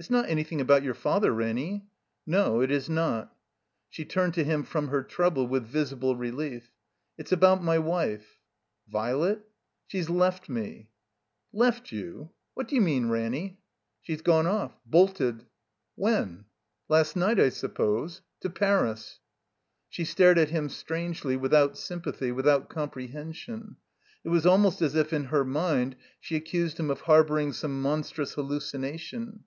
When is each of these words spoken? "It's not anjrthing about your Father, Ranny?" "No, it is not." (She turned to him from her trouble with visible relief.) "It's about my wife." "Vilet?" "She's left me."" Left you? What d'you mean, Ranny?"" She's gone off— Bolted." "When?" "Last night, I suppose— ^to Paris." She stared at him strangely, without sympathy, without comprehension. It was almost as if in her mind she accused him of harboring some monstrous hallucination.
"It's 0.00 0.10
not 0.10 0.28
anjrthing 0.28 0.60
about 0.60 0.84
your 0.84 0.94
Father, 0.94 1.32
Ranny?" 1.34 1.84
"No, 2.24 2.60
it 2.60 2.70
is 2.70 2.88
not." 2.88 3.34
(She 3.90 4.04
turned 4.04 4.32
to 4.34 4.44
him 4.44 4.62
from 4.62 4.86
her 4.90 5.02
trouble 5.02 5.48
with 5.48 5.64
visible 5.66 6.14
relief.) 6.14 6.70
"It's 7.18 7.32
about 7.32 7.64
my 7.64 7.80
wife." 7.80 8.38
"Vilet?" 8.86 9.44
"She's 9.88 10.08
left 10.08 10.48
me."" 10.48 10.88
Left 11.66 11.90
you? 11.90 12.30
What 12.54 12.68
d'you 12.68 12.80
mean, 12.80 13.08
Ranny?"" 13.08 13.58
She's 14.02 14.22
gone 14.22 14.46
off— 14.46 14.78
Bolted." 14.86 15.46
"When?" 15.96 16.44
"Last 16.88 17.16
night, 17.16 17.40
I 17.40 17.48
suppose— 17.48 18.20
^to 18.44 18.54
Paris." 18.54 19.18
She 19.88 20.04
stared 20.04 20.38
at 20.38 20.50
him 20.50 20.68
strangely, 20.68 21.36
without 21.36 21.76
sympathy, 21.76 22.30
without 22.30 22.68
comprehension. 22.68 23.78
It 24.22 24.28
was 24.28 24.46
almost 24.46 24.80
as 24.80 24.94
if 24.94 25.12
in 25.12 25.24
her 25.24 25.44
mind 25.44 25.96
she 26.20 26.36
accused 26.36 26.78
him 26.78 26.88
of 26.88 27.00
harboring 27.00 27.52
some 27.52 27.82
monstrous 27.82 28.34
hallucination. 28.34 29.42